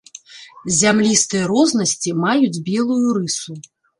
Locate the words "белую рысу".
2.73-3.61